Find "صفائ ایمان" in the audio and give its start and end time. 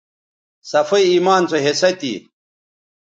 0.69-1.41